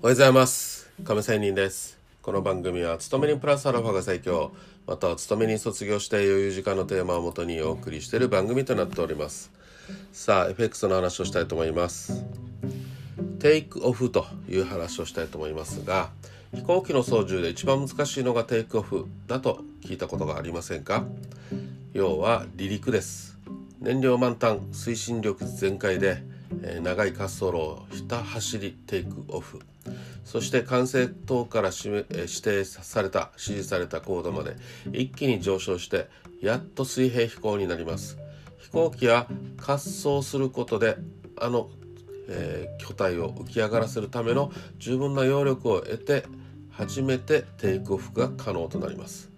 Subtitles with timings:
[0.00, 0.88] おはようございます。
[1.02, 1.98] 亀仙人です。
[2.22, 4.52] この番組は勤めにプラスアルファが最強。
[4.86, 9.50] または勤めに卒業して余裕時間のテーマをもとにお送りしている番組となっております。
[10.12, 12.24] さあ FX の話をしたいと思います。
[13.40, 16.10] テイクオフという話をしたいと思いますが
[16.54, 21.06] 飛行機の操縦で一番難しいのがテイクオフだと聞いたことがありませんか？
[21.92, 23.36] 要は離陸です。
[23.80, 26.22] 燃料満タン推進力全開で
[26.62, 29.60] え長い滑走路をひた走りテイクオフ。
[30.24, 32.04] そして管制塔から指
[32.42, 34.56] 定された指示された高度まで
[34.92, 36.08] 一気に上昇して
[36.40, 38.18] やっと水平飛行になります。
[38.58, 39.26] 飛行機は
[39.56, 40.96] 滑走することで
[41.40, 41.70] あの、
[42.28, 46.24] えー、巨体を浮き上がらせるための十分な揚力を得て
[46.70, 49.30] 初めてテイクオフが可能となります。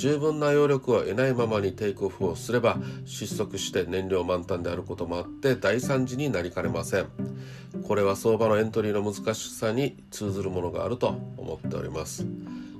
[0.00, 7.06] 十分な揚力を得ないままにテイクオフをすれば失速して燃料満タンであることもあって大惨事になりかねません。
[7.86, 12.24] これは相場のエントリーの難しさに通ずるものがあると思っております。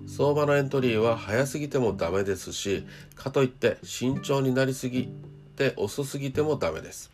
[0.07, 5.11] 相場のエントリーは早すぎてもダメですしかといって慎重になりすぎ
[5.57, 7.11] て遅すぎてもダメです。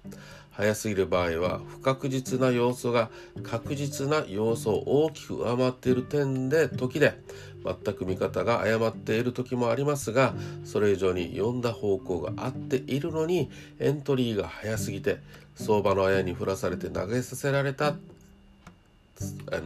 [0.56, 3.10] 早すぎる場合は不確実な要素が
[3.42, 7.20] 確実な要素を大きく上回っている点で時で
[7.62, 10.34] 全く見方が誤っている時もありますが
[10.64, 15.18] それ以上に読んだ方向が合っているのにエントリーが早すぎて
[15.56, 17.94] 相場のあやに降らされて投げさせられた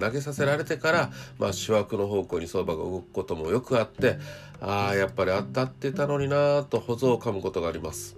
[0.00, 4.18] 投げさせられてから、まあ、主枠の方向に相場が動くこともよくあって
[4.60, 8.16] ああやっぱり当たってたのになぁと保存を噛むことがあります。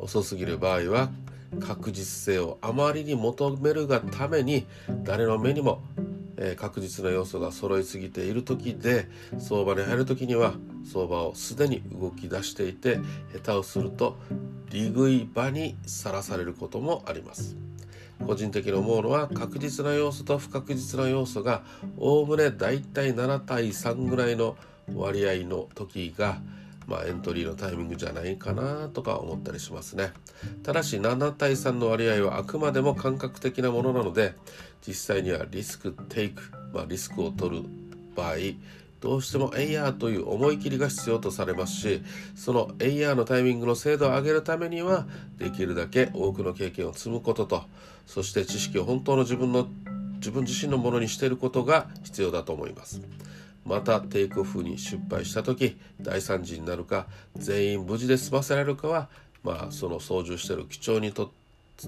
[0.00, 1.10] 遅すぎる場合は
[1.60, 4.66] 確実性をあまりに求めるがために
[5.02, 5.82] 誰の目にも、
[6.36, 12.98] え、確実な要素が揃いすぎている時で相場に入る時には相場をすでに動き出していて
[13.32, 14.16] 下手をすると
[14.70, 17.56] 利食い場にさらされることもあります。
[18.24, 21.62] 個人的に思うのは確実な要素と不確実な要素が
[21.98, 24.56] おおむねだいたい7対3ぐらいの
[24.94, 26.38] 割合の時が
[26.86, 30.12] まあ、エントリーのタイミングじゃないかなとか思ったりしますね
[30.62, 34.34] ただし7対3の割合はあくまでも感覚的なものなので
[34.86, 36.42] 実際にはリスクテイク、
[36.72, 37.68] まあ、リスクを取る
[38.14, 38.34] 場合
[39.00, 42.02] どうしてもエイヤーという思い切りが必要とされますし
[42.34, 47.64] そのエイヤーのタイミングの精度を上げるためにはできるだけ多くの経験を積むことと
[48.06, 49.68] そして知識を本当の自分の
[50.16, 53.00] 自分自身のものにしていることが必要だと思います。
[53.66, 57.06] またテイクオフに失敗した時大惨事になるか
[57.36, 59.08] 全員無事で済ませられるかは
[59.42, 61.32] まあその操縦してる機長にと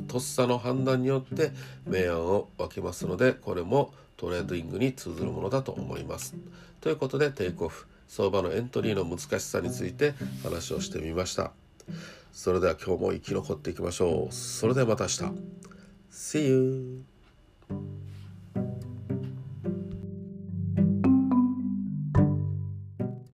[0.07, 1.53] とっさの判断によって
[1.87, 6.35] 明暗を分けますのでこれもトレードイングに通ずるものだと思います。
[6.81, 11.53] ということでテイクオフ相場のエントリーの難しさについて話をしてみました。
[12.33, 14.35] それでは今日も生き残っていきましょう。
[14.35, 15.23] それではまた明日。
[16.11, 17.18] See you!